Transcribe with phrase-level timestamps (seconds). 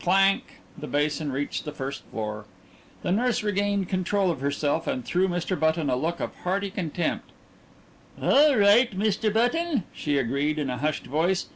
[0.00, 0.44] Clank!
[0.78, 2.44] The basin reached the first floor.
[3.02, 5.58] The nurse regained control of herself, and threw Mr.
[5.58, 7.30] Button a look of hearty contempt.
[8.22, 9.32] "All right, Mr.
[9.34, 11.48] Button," she agreed in a hushed voice.